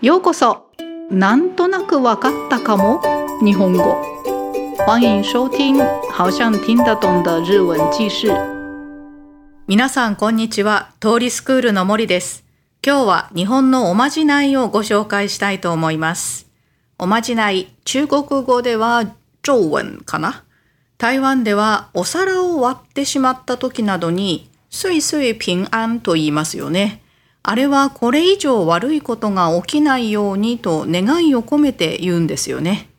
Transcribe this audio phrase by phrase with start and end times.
[0.00, 0.70] ようこそ。
[1.10, 3.02] なんとなくわかったかも。
[3.42, 4.00] 日本語。
[4.86, 5.76] 欢迎收听
[6.12, 8.28] 好像听得懂的日文記事
[9.66, 10.92] 皆さんこんにちは。
[11.00, 12.44] 通りスクールの森です。
[12.86, 16.46] 今日は日本のおまじないをご紹介したいと思います。
[16.96, 19.04] おまじない中国語では
[19.42, 20.44] 咒文かな？
[20.98, 27.02] 台湾ではお皿を割ってしまった時などにすいすい平安と言いますよね。
[27.50, 32.90] あれはこれ以上悪いことが起きないようにと願いを込めて言うんですよね。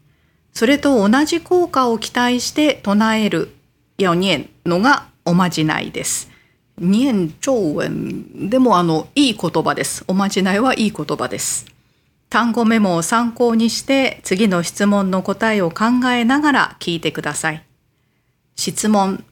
[0.53, 3.53] それと同じ効果を期待して唱える
[3.99, 6.31] や念のがおまじないです。
[6.80, 10.03] 念長文でもあのいい言葉です。
[10.08, 11.67] おまじないはいい言葉です。
[12.31, 17.63] 単語メモを参考にして次の質問の答えを考えながら聞いてください。
[18.55, 19.23] 質問。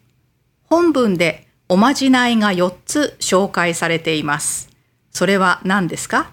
[0.65, 4.76] 本文でおまじないが4つ紹介されています。
[5.17, 6.29] それは何ですか？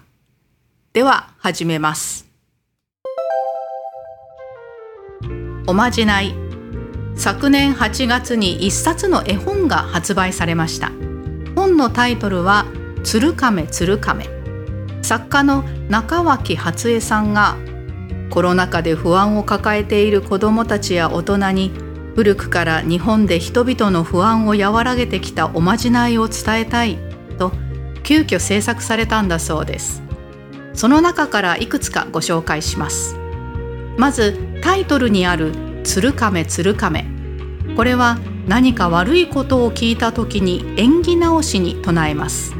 [0.93, 2.27] では始めます。
[5.65, 6.35] おまじない。
[7.15, 10.91] 昨年8月に一冊の絵本が発売されました。
[11.55, 12.67] 本のタイトルは
[13.03, 14.29] 「鶴亀鶴亀」
[15.01, 17.57] 作家の中脇初江さんが
[18.29, 21.71] コロナ禍で不安を抱えている子どもたちや大人に
[22.13, 26.99] 古くから日本で人々の不安を和らげてきたおまじないを伝えたい
[27.39, 27.51] と
[28.05, 30.03] 急遽制作されたんだそうです。
[30.73, 33.17] その中からいくつかご紹介します。
[33.97, 35.53] まずタイトルにある
[35.83, 37.05] 「鶴亀鶴亀」
[37.75, 42.53] これは何か悪いことを聞いた時に縁起直しに唱えます。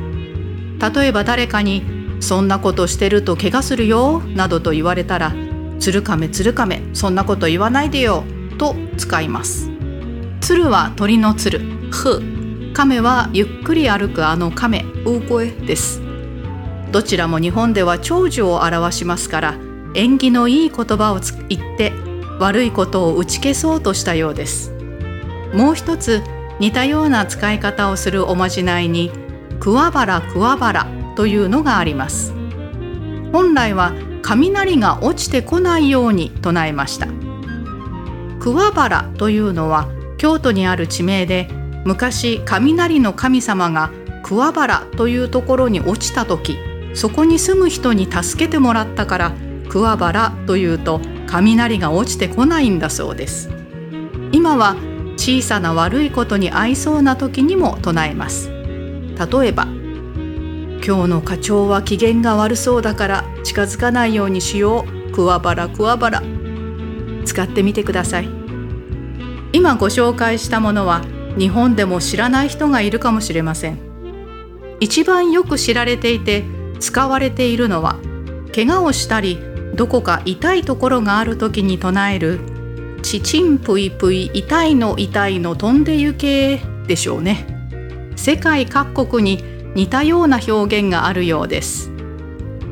[0.95, 1.83] 例えば誰かに
[2.19, 5.33] 「そんなことしてると怪我するよ」などと言われたら
[5.79, 8.23] 「鶴亀鶴亀そんなこと言わないでよ」
[8.57, 9.69] と使います。
[10.41, 11.59] 鶴は鳥の鶴
[11.91, 12.23] 「ふ」
[12.75, 16.01] 亀はゆっくり歩くあの亀ウーコエです。
[16.91, 19.55] どちらも日本では長寿を表しますから
[19.93, 21.93] 縁起のいい言葉を言って
[22.37, 24.73] 悪いことを打ち消そうとしたようです。
[25.53, 26.21] もう一つ
[26.59, 29.09] 似たような使い方をするおまじないに
[29.61, 32.33] 桑原桑原というのがあります。
[33.31, 37.07] 本来は雷が落ちてこないように唱えました。
[38.41, 39.87] 桑原というのは
[40.17, 41.47] 京都にある地名で
[41.85, 43.91] 昔雷の神様が
[44.23, 46.57] 桑原というところに落ちた時
[46.95, 49.33] そこに住む人に助けてもらったから
[49.69, 53.49] 桑原というと雷が落ちてこないんだそうです。
[54.31, 54.75] 今は
[55.17, 58.49] 小さな悪いことに合いそうな時にも唱えます。
[58.49, 59.65] 例えば
[60.85, 65.11] 今日の課長は機嫌が悪そうだから近づかないようにしよう。
[65.11, 66.23] 桑原桑原。
[67.25, 68.29] 使ってみてください。
[69.51, 71.01] 今ご紹介したものは
[71.37, 73.79] 日本でも知らない人がいるかもしれません。
[74.79, 76.43] 一番よく知られていて
[76.79, 77.97] 使われているのは
[78.53, 79.39] 怪我をしたり
[79.75, 82.39] どこか痛いところがある時に唱える
[83.01, 87.47] 「ちちんぷいぷい痛いの痛いの飛んで行け」でしょうね。
[88.15, 89.43] 世界各国に
[89.75, 91.91] 似たような表現があるようです。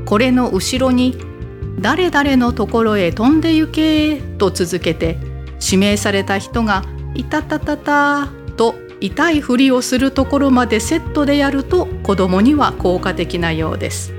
[0.06, 1.18] これの後ろに
[1.80, 5.18] 「誰々のところへ飛んで行け」と続けて
[5.62, 6.84] 指名された人が
[7.16, 14.14] 「いたたたた」と痛いふりをするところまでセットでやると子どもには効果的なようです。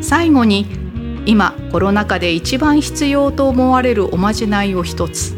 [0.00, 0.66] 最後に
[1.26, 5.34] 今コロナ禍で一番必要と思われるおまじないを一つ。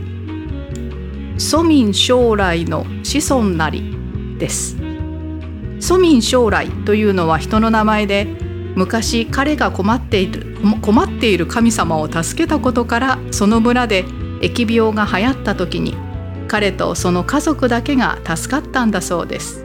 [1.37, 3.97] 庶民将来の子孫なり
[4.39, 4.77] です。
[5.81, 8.27] 庶民将来というのは人の名前で
[8.77, 14.05] 昔彼が困っている困っている神様を助けたことからその村で
[14.41, 15.95] 疫病が流行った時に
[16.51, 19.65] 彼とその家族だけが助かったんだそうです。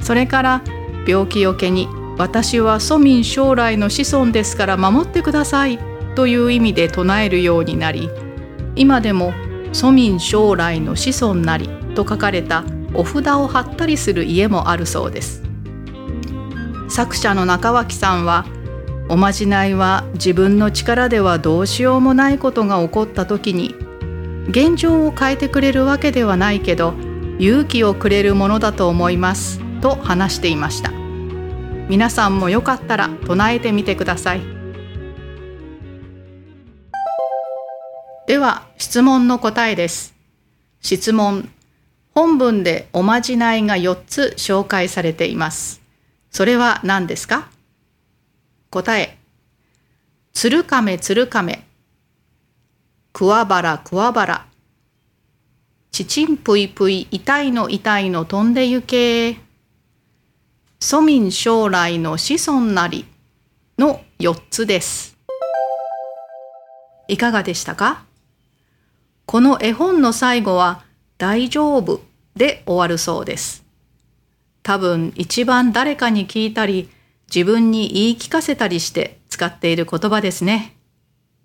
[0.00, 0.62] それから
[1.06, 1.86] 病気よけに
[2.18, 5.78] 私は庶民将来の子孫ですから守ってください
[6.16, 8.10] という意味で唱えるようになり
[8.74, 9.32] 今でも
[9.72, 15.44] 庶民将来の子孫なりと書かれたお札を貼ったりする家もあるそうです。
[16.88, 18.46] 作者の中脇さんは
[19.08, 23.76] おまじないは自分の力ではどうしようもないことが起こった時に
[24.50, 26.94] 現状を変えてくれるわけではないけど
[27.38, 30.90] 勇気をくれるものだと思いますと話していました。
[31.88, 34.42] 皆さんもよかったら唱えてみてください。
[38.26, 40.14] では質問の答えです。
[40.80, 41.48] 質問。
[42.12, 45.80] 本文でおまじないが4つ紹介されています。
[46.30, 47.48] それは何ですか？
[48.70, 49.16] 答え。
[50.32, 51.64] 鶴亀鶴亀。
[53.12, 54.46] 桑原桑原。
[55.90, 59.36] ちちんぷいぷい痛いの痛いの飛んでゆけ。
[60.80, 63.04] 庶民将来の子孫なり
[63.78, 65.18] の4つです。
[67.08, 68.04] いかがでしたか？
[69.26, 70.84] この絵本の最後は
[71.18, 72.00] 大丈夫
[72.36, 73.64] で終わるそうです。
[74.62, 76.88] 多分一番誰かに聞いたり
[77.26, 80.76] 自分に言い聞かせたりして使っている言葉ですね。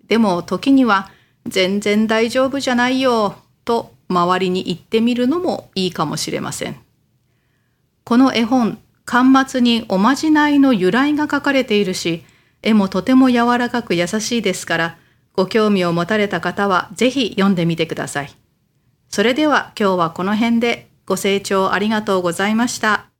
[0.06, 1.10] でも時には
[1.48, 6.76] 全然大丈夫じゃないよと周りに言ってみるのもいいかもしれません。
[8.04, 12.24] この絵本、巻末におまじないの由来が書かれているし、
[12.62, 14.98] 絵もとても柔らかく優しいですから、
[15.34, 18.30] ご興味を持たれた方はぜひ読んでみてください。
[19.08, 23.15] それでは今日はこの辺でご清聴ありがとうございました。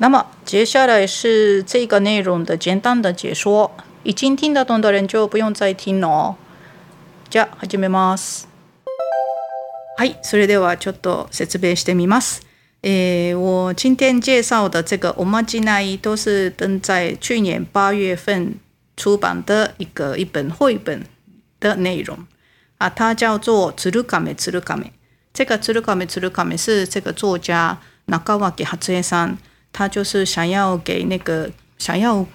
[0.00, 3.72] 那么接下来是这个内容的简单的解说，
[4.04, 6.36] 已经听得懂的人就不用再听了。
[7.28, 8.46] じゃあ始めます。
[9.96, 12.42] はい、それではちょっと説明してみます。
[12.82, 18.54] 诶，我今天介绍的这个おまじない都是登在去年八月份
[18.96, 21.04] 出版的一个一本绘本
[21.58, 22.16] 的内容
[22.78, 24.84] 啊，它叫做《つるかめつるかめ》。
[25.34, 29.38] 这个《つるかめつるかめ》是这个作家中脇初江さん。
[29.71, 32.25] 他就是想要给那个想要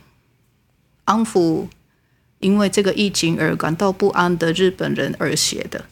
[1.04, 1.66] 安抚
[2.40, 5.84] 因为这个疫情而感到不安的日本人而写的，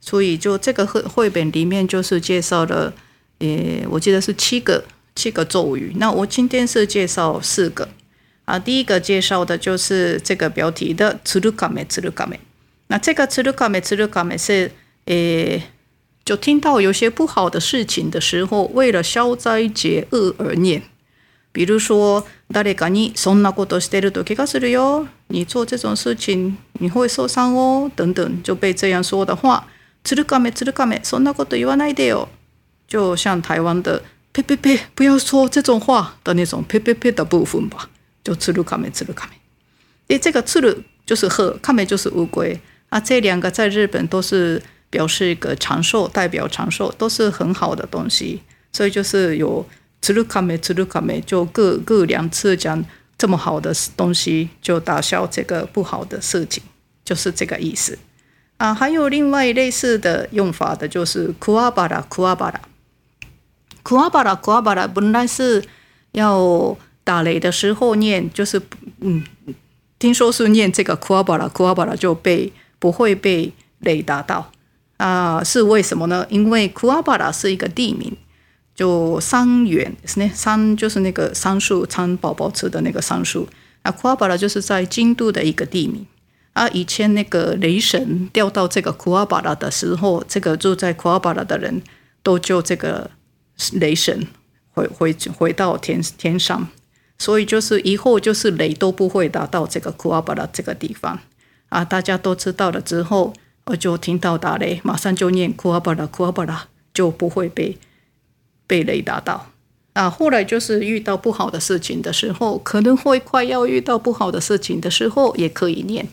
[0.00, 2.92] 所以就这个绘绘本里面就是介绍了，
[3.38, 4.84] 呃，我记得是七个
[5.14, 5.92] 七个咒语。
[5.96, 7.88] 那我今天是介绍四个
[8.44, 8.58] 啊。
[8.58, 12.38] 第一个介绍的就是这个标题的“つるかめつるかめ”。
[12.88, 14.70] 那这个“つるかめつるかめ”是，
[15.06, 15.62] 呃。
[16.26, 20.82] 就听到有些不好的事情的时候，为了消灾解厄而念。
[21.52, 29.64] 比如说，誰かにそんなことしてると怪我するよ，你做这种事情你会受伤哦，等等，就被这样说的话，
[30.04, 32.28] つるかめつるかめ，そんなこと言わないでよ。
[32.88, 34.02] 就像台湾的
[34.32, 37.90] 呸呸呸，不要说这种话的那种呸呸呸的部分吧，
[38.24, 39.32] 就つるかめつるかめ。
[40.08, 44.62] 诶，这个つる就是鹤，かめ就是乌龟啊，这两个在日本都是。
[44.90, 48.42] 表示一个长寿，代表长寿，都是很好的东西。
[48.72, 49.64] 所以就是有“
[50.00, 52.84] つるかめ”“つるかめ”，就各各两次讲
[53.18, 56.62] 这么好的东西，就打消这个不好的事情，
[57.04, 57.98] 就是这个意思
[58.56, 58.72] 啊。
[58.72, 62.60] 还有另外类似的用法的，就是“库阿巴拉库阿巴拉”。
[63.82, 65.62] 库阿巴拉库阿巴拉本来是
[66.12, 68.60] 要打雷的时候念，就是
[69.00, 69.24] 嗯，
[69.98, 74.52] 听说是念这个库阿巴拉库阿巴拉就被不会被雷打到。
[74.97, 76.25] 啊，是为什么呢？
[76.27, 78.17] 因为库阿巴拉是一个地名，
[78.73, 83.47] 就桑园是呢，桑就是那个桑树，蚕宝宝吃的那个桑树。
[83.83, 86.05] 那，库阿巴拉就是在京都的一个地名。
[86.53, 91.83] 啊，以前那个雷神掉到这个库阿巴拉的时候，这个住在库阿巴拉的人
[92.23, 93.11] 都救这个
[93.73, 94.25] 雷神
[94.71, 96.67] 回回回到天天上，
[97.19, 101.19] 所以就是以后就是雷都不会打到这个库阿巴拉这个地方。
[101.69, 103.35] 啊，大家都知道了之后。
[103.66, 107.78] 我就听到打雷，马上就念库阿巴拉库阿巴拉，就不会被
[108.66, 109.46] 被雷打到。
[109.92, 116.08] 啊，后来就是遇到不好的事情的时候，可能会快要遇到不好的事情的时候，也可以念。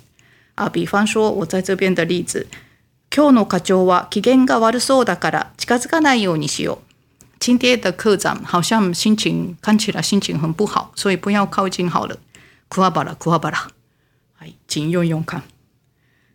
[0.56, 2.48] 啊，比方说我在这边的例子，
[3.10, 6.77] 今日の課長は機嫌が悪そうだから近づかないようにしよう。
[7.39, 12.18] 今天的科长好像心情看起来心情很不好，所以不要靠近好了。
[12.68, 13.68] 库阿巴拉库阿巴拉，
[14.40, 15.42] 哎，请用用看。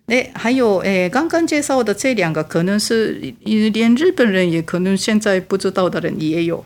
[0.09, 6.65] 诶，还有诶，刚刚介绍的这两个，可能是连日本人也可能现在不知道的人也有。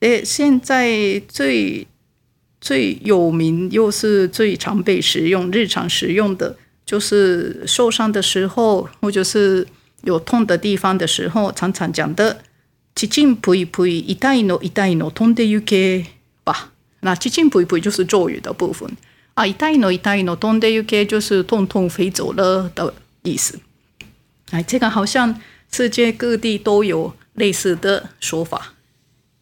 [0.00, 1.86] 诶，现在最
[2.60, 9.66] 最有名又是最常被使用、日常使用的，就是受伤的时候，或者是
[10.04, 12.38] 有痛的地方的时候，常常讲的“
[12.94, 16.06] ちちんぷいぷい痛いの痛いの飛んでゆけ”
[16.44, 16.72] 吧。
[17.02, 18.88] 那“ちちんぷいぷい”就是咒语的部分。
[19.34, 23.60] 啊，痛いの痛いの飛んで行け就是痛痛飞走了的意思。
[24.50, 25.40] 哎，这个好像
[25.70, 28.74] 世界各地都有类似的说法。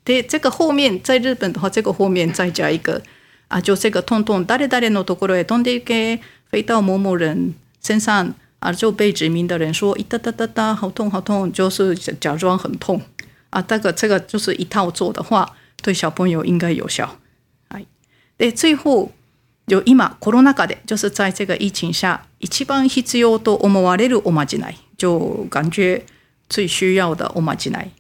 [0.05, 3.03] 对，这个后面在日本的话，这个后面再加一个
[3.49, 6.21] 啊，就这个痛痛誰誰のところへ飛んで行け，
[6.51, 13.01] 飞到某某人身上啊，就被指名的人说，哒哒哒哒，好痛好痛，就是假装很痛
[13.51, 13.63] 啊。
[13.63, 17.19] 这个这个就是一套做的话，对小朋友应该有效。
[17.69, 17.87] 哎，
[18.37, 19.11] 对，最后。
[19.68, 26.04] 就今コロナ禍で就是在这个疫情下一番必要と思われるおまじない就感觉
[26.50, 27.92] 最需要的おまじない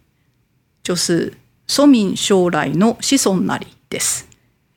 [0.83, 1.33] 就是
[1.67, 4.25] 说明将来の子孫なりです。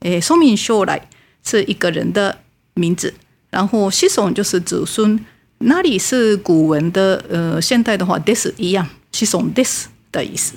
[0.01, 1.09] 诶，说明将来
[1.43, 2.39] 是一个人的
[2.75, 3.15] 名字，
[3.51, 5.19] 然后子孙就是子孙，
[5.59, 10.55] 那里是古文的，呃，现代的话 des 一样，子孙 des 的意思。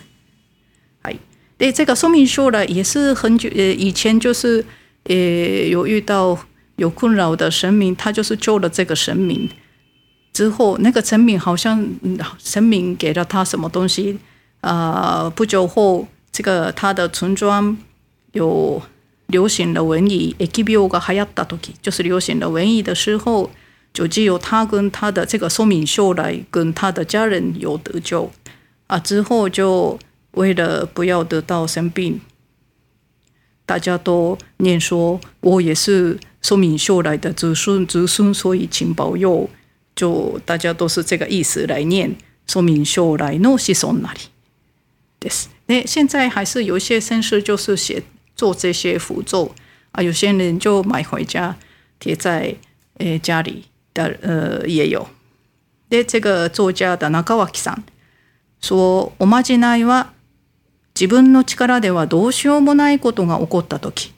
[1.02, 1.16] 哎，
[1.58, 4.64] 对，这个说明书呢，也是很久呃以前就是
[5.09, 6.39] 呃有遇到
[6.77, 9.49] 有困扰的神明，他就是救了这个神明
[10.33, 11.87] 之后，那个神明好像
[12.39, 14.19] 神明给了他什么东西
[14.61, 15.33] 啊？
[15.35, 17.77] 不久后，这个他的村庄
[18.33, 18.83] 有
[19.27, 23.51] 流行的瘟疫，疫病が流行った時，就是流行的瘟疫的时候。
[23.95, 28.29] 就只有他跟他的这个说明秀来跟他的家人有得救
[28.89, 28.99] 啊！
[28.99, 29.97] 之后就
[30.33, 32.21] 为了不要得到生病，
[33.69, 39.49] 大家都念说：“我也是说明秀来的子孙子孙，所以请保佑。”
[39.97, 44.19] 就大家都是这个意思来念说明秀来诺西松那里。
[45.21, 45.47] です。
[45.67, 48.03] 那现在还是有一些绅士就是写
[48.35, 49.55] 做这些符咒
[49.93, 51.57] 啊，有些人就买回家
[51.99, 52.57] 贴在
[52.99, 53.65] 诶家里。
[53.95, 55.07] 的呃也有。
[55.89, 57.85] で、这个作家的中脇さん
[58.61, 60.09] 说、おまじないは
[61.00, 64.12] 自分の力ではどうしようもないことが起こったとき、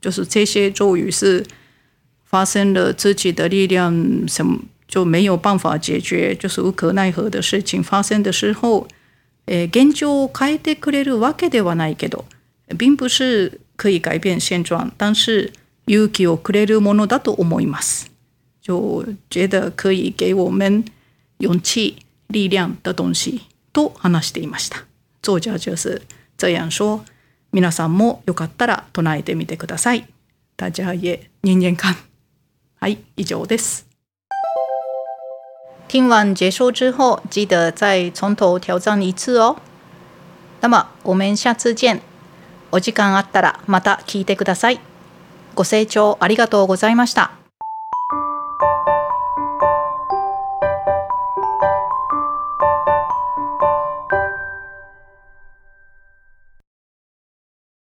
[0.00, 1.46] 就是这些咒语是
[2.24, 8.88] 发生了自己的力量什么就没有办法解决，就是无可奈何的事情发生的时候，
[9.46, 12.24] え現状を変えてくれるわけではないけど、
[12.76, 15.52] 并不是可以改变现状，但是
[15.86, 18.10] 勇気をくれるものだと思います。
[18.60, 20.84] 就觉得可以给我们
[21.38, 23.42] 勇气、力量的东西
[23.72, 24.86] と話していました。
[25.26, 26.00] 作者就是
[26.38, 27.04] 这样说。
[27.50, 30.06] 皆さんもよかったら唱えてみてください。
[30.56, 31.96] 大家也念念看。
[32.78, 33.86] はい、以上です。
[35.88, 39.56] 听完结束之后，记得再从头挑战一次哦。
[40.60, 42.00] 那么我们下次见。
[42.70, 44.78] お時間あったらまた聞いてください。
[45.56, 47.35] ご清聴ありがとうございました。